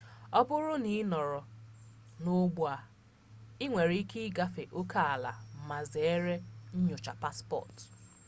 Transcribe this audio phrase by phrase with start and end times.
[0.37, 1.39] ọ bụrụ na ị nọrọ
[2.23, 2.77] n'ọgbọ a
[3.63, 5.31] i nwere ike igafe oke ala
[5.67, 6.35] ma zere
[6.75, 7.83] nnyocha paspọtụ